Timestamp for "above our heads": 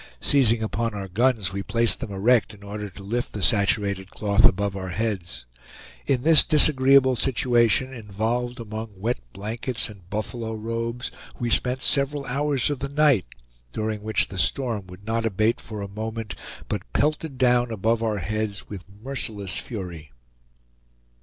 4.45-5.45, 17.69-18.67